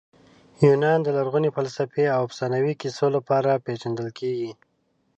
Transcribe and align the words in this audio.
یونان 0.65 0.99
د 1.03 1.07
لرغوني 1.17 1.49
فلسفې 1.55 2.05
او 2.15 2.21
افسانوي 2.27 2.73
کیسو 2.81 3.05
لپاره 3.15 3.61
پېژندل 3.65 4.07
کیږي. 4.19 4.51